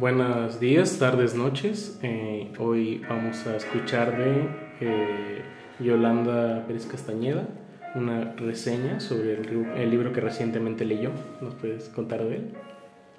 buenos 0.00 0.58
días, 0.58 0.98
tardes, 0.98 1.34
noches. 1.34 1.98
Eh, 2.02 2.50
hoy 2.58 3.04
vamos 3.06 3.46
a 3.46 3.56
escuchar 3.56 4.16
de 4.16 4.48
eh, 4.80 5.42
Yolanda 5.78 6.66
Pérez 6.66 6.86
Castañeda 6.86 7.46
una 7.94 8.32
reseña 8.36 9.00
sobre 9.00 9.34
el, 9.34 9.90
libro 9.90 10.12
que 10.12 10.20
recientemente 10.20 10.86
leyó. 10.86 11.10
¿Nos 11.42 11.54
puedes 11.56 11.90
contar 11.90 12.24
de 12.24 12.36
él? 12.36 12.52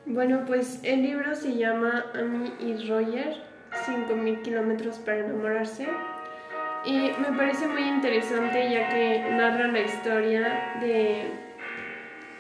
Bueno, 0.07 0.44
pues 0.47 0.79
el 0.83 1.04
libro 1.04 1.36
se 1.36 1.55
llama 1.55 2.05
Amy 2.16 2.52
y 2.59 2.88
Roger, 2.89 3.36
5000 3.86 4.41
kilómetros 4.41 4.98
para 5.00 5.20
enamorarse. 5.20 5.88
Y 6.86 6.98
me 6.98 7.38
parece 7.38 7.68
muy 7.68 7.84
interesante 7.84 8.71
ya 8.71 8.89
que 8.89 9.20
narra 9.32 9.68
la 9.68 9.82
historia 9.82 10.79
de 10.82 11.25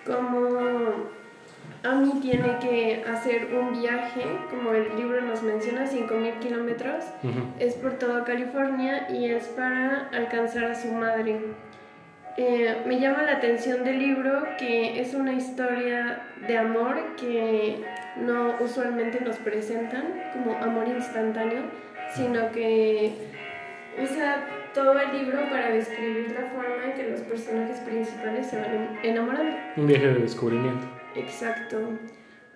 cómo 0.05 1.20
Amy 1.83 2.19
tiene 2.21 2.59
que 2.59 3.03
hacer 3.09 3.47
un 3.55 3.79
viaje, 3.79 4.21
como 4.51 4.71
el 4.71 4.95
libro 4.95 5.21
nos 5.21 5.41
menciona, 5.41 5.85
5.000 5.85 6.39
kilómetros. 6.39 7.05
Es 7.59 7.73
por 7.75 7.93
toda 7.93 8.23
California 8.23 9.07
y 9.09 9.25
es 9.25 9.47
para 9.47 10.09
alcanzar 10.13 10.65
a 10.65 10.75
su 10.75 10.89
madre. 10.91 11.39
Eh, 12.37 12.77
me 12.85 12.99
llama 12.99 13.23
la 13.23 13.33
atención 13.37 13.83
del 13.83 13.99
libro 13.99 14.43
que 14.57 15.01
es 15.01 15.13
una 15.13 15.33
historia 15.33 16.21
de 16.47 16.57
amor 16.57 17.15
que 17.19 17.83
no 18.15 18.55
usualmente 18.61 19.19
nos 19.19 19.37
presentan 19.37 20.31
como 20.31 20.55
amor 20.57 20.87
instantáneo, 20.87 21.63
sino 22.15 22.51
que 22.51 23.11
usa 24.01 24.45
todo 24.73 24.97
el 24.99 25.11
libro 25.17 25.41
para 25.49 25.71
describir 25.71 26.31
la 26.31 26.47
forma 26.51 26.85
en 26.85 26.93
que 26.93 27.09
los 27.09 27.21
personajes 27.21 27.79
principales 27.79 28.47
se 28.47 28.61
van 28.61 28.99
enamorando. 29.03 29.57
Un 29.75 29.87
viaje 29.87 30.07
de 30.07 30.19
descubrimiento. 30.21 31.00
Exacto. 31.15 31.77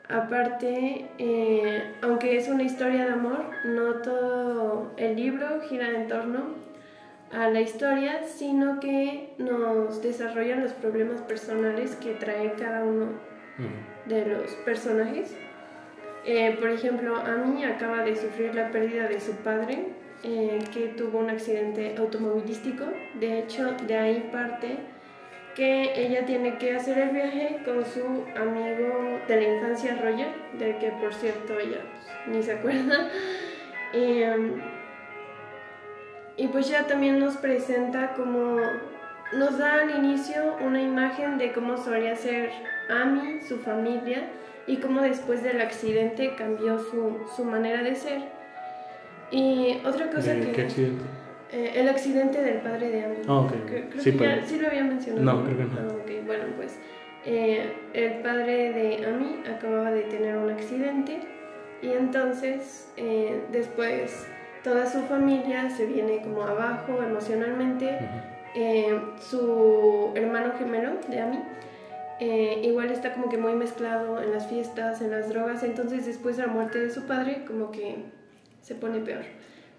Aparte, 0.07 1.07
eh, 1.17 1.93
aunque 2.01 2.37
es 2.37 2.47
una 2.47 2.63
historia 2.63 3.05
de 3.05 3.11
amor, 3.11 3.45
no 3.65 3.95
todo 3.95 4.91
el 4.97 5.15
libro 5.15 5.61
gira 5.61 5.89
en 5.89 6.07
torno 6.07 6.55
a 7.31 7.49
la 7.49 7.61
historia, 7.61 8.23
sino 8.23 8.79
que 8.79 9.33
nos 9.39 10.01
desarrollan 10.01 10.61
los 10.61 10.73
problemas 10.73 11.21
personales 11.21 11.95
que 11.95 12.13
trae 12.13 12.53
cada 12.53 12.83
uno 12.83 13.07
de 14.05 14.25
los 14.25 14.51
personajes. 14.63 15.35
Eh, 16.25 16.55
por 16.59 16.69
ejemplo, 16.69 17.15
Amy 17.17 17.63
acaba 17.65 18.03
de 18.03 18.15
sufrir 18.15 18.53
la 18.53 18.69
pérdida 18.69 19.07
de 19.07 19.19
su 19.19 19.33
padre, 19.37 19.87
eh, 20.23 20.59
que 20.73 20.87
tuvo 20.89 21.19
un 21.19 21.29
accidente 21.29 21.95
automovilístico. 21.97 22.85
De 23.19 23.39
hecho, 23.39 23.71
de 23.87 23.97
ahí 23.97 24.29
parte 24.31 24.77
que 25.55 25.93
ella 25.95 26.25
tiene 26.25 26.57
que 26.57 26.75
hacer 26.75 26.97
el 26.97 27.09
viaje 27.09 27.59
con 27.63 27.85
su 27.85 28.25
amigo 28.35 29.19
de 29.27 29.35
la 29.35 29.55
infancia, 29.55 29.97
Roger, 30.01 30.27
del 30.59 30.77
que 30.77 30.89
por 30.91 31.13
cierto 31.13 31.57
ella 31.57 31.79
pues, 31.91 32.35
ni 32.35 32.43
se 32.43 32.53
acuerda. 32.53 33.09
Em, 33.93 34.61
y 36.35 36.47
pues 36.49 36.67
ya 36.67 36.85
también 36.85 37.17
nos 37.17 37.37
presenta 37.37 38.13
como, 38.13 38.57
nos 39.31 39.57
da 39.57 39.83
al 39.83 40.03
inicio 40.03 40.57
una 40.59 40.81
imagen 40.81 41.37
de 41.37 41.53
cómo 41.53 41.77
solía 41.77 42.13
ser 42.17 42.51
Amy, 42.89 43.39
su 43.41 43.57
familia, 43.57 44.27
y 44.67 44.77
cómo 44.77 45.01
después 45.01 45.43
del 45.43 45.61
accidente 45.61 46.35
cambió 46.35 46.79
su, 46.79 47.25
su 47.35 47.45
manera 47.45 47.83
de 47.83 47.95
ser. 47.95 48.21
Y 49.31 49.77
otra 49.85 50.09
cosa 50.09 50.33
que... 50.33 50.51
¿Qué 50.51 50.61
accidente? 50.63 51.05
Eh, 51.51 51.73
el 51.75 51.87
accidente 51.89 52.41
del 52.41 52.57
padre 52.57 52.89
de 52.89 53.05
Amy. 53.05 53.15
Ah, 53.27 53.47
Creo, 53.67 53.89
que 53.89 54.17
ya, 54.17 54.43
sí 54.45 54.59
lo 54.59 54.67
había 54.67 54.83
mencionado. 54.83 55.23
No, 55.23 55.43
creo 55.43 55.57
que 55.57 55.63
no. 55.63 55.79
Ah, 55.79 55.95
okay. 56.01 56.23
Bueno, 56.25 56.43
pues 56.57 56.79
eh, 57.25 57.71
el 57.93 58.21
padre 58.21 58.73
de 58.73 59.05
Amy 59.05 59.43
acababa 59.47 59.91
de 59.91 60.01
tener 60.03 60.37
un 60.37 60.49
accidente 60.49 61.19
y 61.81 61.89
entonces 61.89 62.91
eh, 62.97 63.41
después 63.51 64.27
toda 64.63 64.89
su 64.89 65.01
familia 65.03 65.69
se 65.69 65.85
viene 65.85 66.21
como 66.21 66.43
abajo 66.43 67.01
emocionalmente. 67.03 67.99
su 69.19 70.11
hermano 70.15 70.53
gemelo 70.57 70.91
de 71.09 71.19
Amy 71.19 71.39
igual 72.63 72.89
está 72.89 73.13
como 73.13 73.29
que 73.29 73.37
muy 73.37 73.53
mezclado 73.53 74.21
en 74.21 74.31
las 74.31 74.47
fiestas, 74.47 75.01
en 75.01 75.11
las 75.11 75.29
drogas, 75.29 75.61
entonces 75.63 76.05
después 76.05 76.37
de 76.37 76.47
la 76.47 76.53
muerte 76.53 76.79
de 76.79 76.89
su 76.89 77.03
padre 77.03 77.43
como 77.45 77.71
que 77.71 77.97
se 78.61 78.73
pone 78.73 78.99
peor 78.99 79.25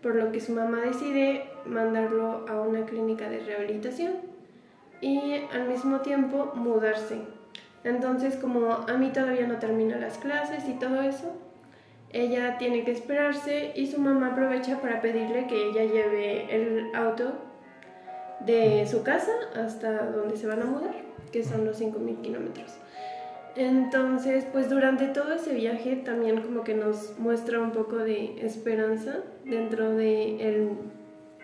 por 0.03 0.15
lo 0.15 0.31
que 0.31 0.41
su 0.41 0.53
mamá 0.53 0.83
decide 0.83 1.45
mandarlo 1.69 2.47
a 2.49 2.61
una 2.61 2.85
clínica 2.87 3.29
de 3.29 3.41
rehabilitación 3.41 4.15
y 5.01 5.35
al 5.53 5.69
mismo 5.69 6.01
tiempo 6.01 6.53
mudarse. 6.55 7.19
Entonces, 7.85 8.37
como 8.37 8.73
a 8.73 8.97
mí 8.97 9.11
todavía 9.11 9.47
no 9.47 9.59
termina 9.59 9.97
las 9.97 10.19
clases 10.19 10.69
y 10.69 10.73
todo 10.75 11.03
eso, 11.03 11.33
ella 12.13 12.57
tiene 12.59 12.85
que 12.85 12.93
esperarse 12.93 13.73
y 13.75 13.87
su 13.87 14.01
mamá 14.01 14.29
aprovecha 14.29 14.81
para 14.81 15.01
pedirle 15.01 15.47
que 15.47 15.69
ella 15.69 15.85
lleve 15.85 16.55
el 16.55 16.95
auto 16.95 17.33
de 18.41 18.87
su 18.87 19.03
casa 19.03 19.33
hasta 19.55 20.11
donde 20.11 20.37
se 20.37 20.47
van 20.47 20.63
a 20.63 20.65
mudar, 20.65 20.95
que 21.33 21.45
son 21.45 21.65
los 21.65 21.81
5.000 21.81 22.21
kilómetros. 22.23 22.77
Entonces, 23.57 24.45
pues 24.53 24.69
durante 24.69 25.07
todo 25.09 25.33
ese 25.33 25.55
viaje 25.55 25.97
también 25.97 26.43
como 26.43 26.63
que 26.63 26.75
nos 26.75 27.19
muestra 27.19 27.59
un 27.61 27.73
poco 27.73 27.97
de 27.97 28.45
esperanza 28.45 29.21
dentro 29.45 29.95
del 29.95 30.41
el 30.41 30.71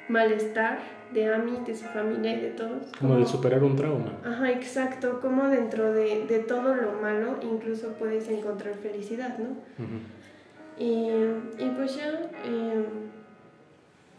malestar 0.08 0.80
de 1.12 1.32
Amy, 1.32 1.58
de 1.66 1.74
su 1.74 1.84
familia 1.84 2.36
y 2.36 2.40
de 2.40 2.50
todos. 2.50 2.86
Como, 2.98 3.16
de 3.16 3.26
superar 3.26 3.62
un 3.62 3.76
trauma. 3.76 4.18
Ajá, 4.24 4.50
exacto, 4.50 5.20
como 5.20 5.48
dentro 5.48 5.92
de, 5.92 6.26
de, 6.26 6.38
todo 6.40 6.74
lo 6.74 6.92
malo 7.00 7.36
incluso 7.42 7.88
puedes 7.98 8.28
encontrar 8.28 8.74
felicidad, 8.74 9.38
¿no? 9.38 9.56
y, 10.78 11.08
y, 11.58 11.70
pues 11.76 11.96
ya... 11.96 12.30
Eh, 12.44 12.84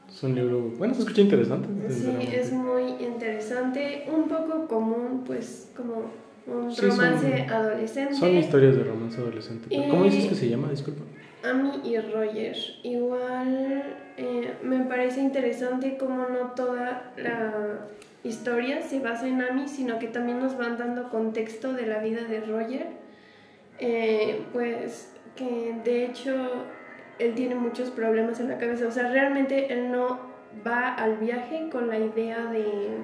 es 0.07 0.21
un 0.21 0.35
libro, 0.35 0.71
bueno, 0.77 0.93
se 0.93 1.01
escucha 1.01 1.21
interesante. 1.21 1.67
Sí, 1.91 2.15
es 2.31 2.51
muy 2.51 2.83
interesante, 2.99 4.05
un 4.13 4.27
poco 4.27 4.67
común, 4.67 5.23
pues 5.25 5.71
como 5.75 6.11
un 6.45 6.75
romance 6.75 7.47
adolescente. 7.49 8.13
Son 8.13 8.29
historias 8.35 8.75
de 8.75 8.83
romance 8.83 9.19
adolescente. 9.19 9.75
¿Cómo 9.89 10.03
dices 10.03 10.27
que 10.27 10.35
se 10.35 10.49
llama? 10.49 10.69
Disculpa. 10.69 11.01
Amy 11.43 11.81
y 11.83 11.97
Roger. 11.97 12.55
Igual 12.83 13.95
parece 15.13 15.21
interesante 15.27 15.97
cómo 15.97 16.25
no 16.27 16.51
toda 16.55 17.11
la 17.17 17.85
historia 18.23 18.81
se 18.81 18.99
basa 18.99 19.27
en 19.27 19.43
Amy, 19.43 19.67
sino 19.67 19.99
que 19.99 20.07
también 20.07 20.39
nos 20.39 20.57
van 20.57 20.77
dando 20.77 21.09
contexto 21.09 21.73
de 21.73 21.85
la 21.85 21.99
vida 21.99 22.23
de 22.23 22.41
Roger. 22.41 22.87
Eh, 23.77 24.41
pues 24.51 25.13
que 25.35 25.75
de 25.83 26.05
hecho 26.05 26.65
él 27.19 27.35
tiene 27.35 27.53
muchos 27.53 27.91
problemas 27.91 28.39
en 28.39 28.49
la 28.49 28.57
cabeza. 28.57 28.87
O 28.87 28.91
sea, 28.91 29.07
realmente 29.09 29.71
él 29.71 29.91
no 29.91 30.19
va 30.65 30.95
al 30.95 31.17
viaje 31.17 31.69
con 31.71 31.89
la 31.89 31.99
idea 31.99 32.45
de 32.45 32.97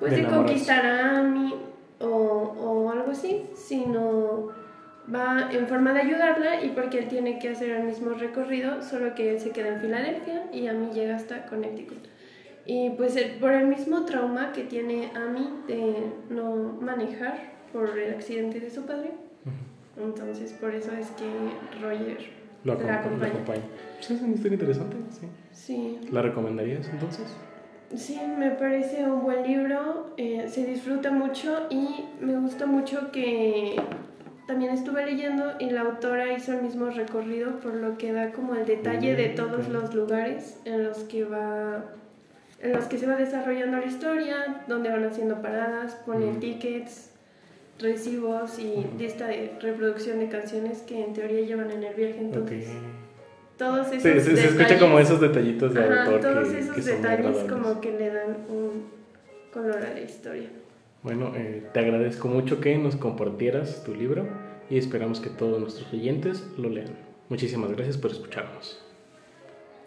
pues 0.00 0.12
de, 0.12 0.18
de 0.18 0.28
conquistar 0.28 0.84
a 0.84 1.18
Amy 1.18 1.54
o, 1.98 2.06
o 2.06 2.90
algo 2.90 3.12
así, 3.12 3.46
sino 3.54 4.48
va 5.12 5.50
en 5.52 5.66
forma 5.66 5.92
de 5.92 6.00
ayudarla 6.00 6.64
y 6.64 6.70
porque 6.70 6.98
él 6.98 7.08
tiene 7.08 7.38
que 7.38 7.50
hacer 7.50 7.70
el 7.70 7.84
mismo 7.84 8.10
recorrido, 8.10 8.82
solo 8.82 9.14
que 9.14 9.30
él 9.30 9.40
se 9.40 9.50
queda 9.50 9.68
en 9.68 9.80
Filadelfia 9.80 10.44
y 10.52 10.66
a 10.66 10.72
mí 10.72 10.90
llega 10.92 11.16
hasta 11.16 11.46
Connecticut. 11.46 12.06
Y 12.66 12.90
pues 12.90 13.18
por 13.40 13.52
el 13.52 13.66
mismo 13.66 14.04
trauma 14.04 14.52
que 14.52 14.64
tiene 14.64 15.10
Amy 15.14 15.48
de 15.66 15.94
no 16.28 16.78
manejar 16.80 17.38
por 17.72 17.98
el 17.98 18.14
accidente 18.14 18.60
de 18.60 18.70
su 18.70 18.84
padre, 18.84 19.12
entonces 19.96 20.52
por 20.52 20.74
eso 20.74 20.92
es 20.92 21.08
que 21.10 21.24
Roger 21.80 22.18
lo 22.64 22.74
acompaña. 22.74 23.18
La 23.18 23.26
acompaña. 23.26 23.62
Pues 23.96 24.10
es 24.10 24.22
una 24.22 24.34
historia 24.34 24.54
interesante, 24.54 24.96
sí. 25.10 25.26
Sí. 25.52 25.98
¿La 26.12 26.22
recomendarías 26.22 26.88
entonces? 26.88 27.26
Sí, 27.94 28.20
me 28.38 28.50
parece 28.50 29.04
un 29.04 29.22
buen 29.22 29.42
libro, 29.42 30.12
eh, 30.16 30.46
se 30.48 30.64
disfruta 30.64 31.10
mucho 31.10 31.66
y 31.70 32.04
me 32.20 32.36
gusta 32.38 32.66
mucho 32.66 33.10
que 33.10 33.76
también 34.50 34.72
estuve 34.72 35.06
leyendo 35.06 35.44
y 35.60 35.70
la 35.70 35.82
autora 35.82 36.32
hizo 36.32 36.52
el 36.52 36.62
mismo 36.62 36.90
recorrido, 36.90 37.60
por 37.60 37.72
lo 37.72 37.96
que 37.96 38.12
da 38.12 38.32
como 38.32 38.56
el 38.56 38.66
detalle 38.66 39.14
de 39.14 39.28
todos 39.28 39.68
los 39.68 39.94
lugares 39.94 40.58
en 40.64 40.82
los 40.82 40.98
que 41.04 41.22
va 41.22 41.84
en 42.58 42.72
los 42.72 42.86
que 42.86 42.98
se 42.98 43.06
va 43.06 43.14
desarrollando 43.14 43.78
la 43.78 43.86
historia, 43.86 44.64
donde 44.66 44.90
van 44.90 45.04
haciendo 45.04 45.40
paradas, 45.40 45.94
pone 46.04 46.32
tickets, 46.40 47.12
recibos 47.78 48.58
y 48.58 48.84
lista 48.98 49.28
de 49.28 49.52
reproducción 49.60 50.18
de 50.18 50.28
canciones 50.28 50.78
que 50.80 51.04
en 51.04 51.12
teoría 51.12 51.42
llevan 51.42 51.70
en 51.70 51.84
el 51.84 51.94
viaje. 51.94 52.18
Entonces, 52.18 52.66
todos 53.56 53.86
esos 53.86 54.02
sí, 54.02 54.36
se, 54.36 54.46
escucha 54.48 54.80
como 54.80 54.98
esos 54.98 55.20
detallitos 55.20 55.72
de 55.74 55.84
autor 55.84 56.20
todos 56.20 56.48
que, 56.48 56.58
esos 56.58 56.84
detalles 56.84 57.36
como 57.48 57.80
que 57.80 57.92
le 57.92 58.10
dan 58.10 58.36
un 58.48 58.86
color 59.52 59.76
a 59.76 59.94
la 59.94 60.00
historia. 60.00 60.48
Bueno, 61.04 61.32
eh, 61.36 61.62
te 61.72 61.80
agradezco 61.80 62.28
mucho 62.28 62.60
que 62.60 62.76
nos 62.76 62.96
compartieras 62.96 63.84
tu 63.84 63.94
libro 63.94 64.49
y 64.70 64.78
esperamos 64.78 65.20
que 65.20 65.30
todos 65.30 65.60
nuestros 65.60 65.92
oyentes 65.92 66.46
lo 66.56 66.70
lean. 66.70 66.96
Muchísimas 67.28 67.70
gracias 67.72 67.98
por 67.98 68.12
escucharnos. 68.12 68.89